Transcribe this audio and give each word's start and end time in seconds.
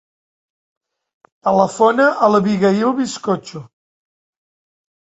Telefona 1.49 2.09
a 2.11 2.33
l'Abigaïl 2.35 2.93
Bizcocho. 3.03 3.65